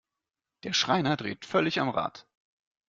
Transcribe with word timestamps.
Der 0.63 0.73
Schreiner 0.73 1.15
dreht 1.15 1.45
völlig 1.45 1.79
am 1.79 1.89
Rad. 1.89 2.25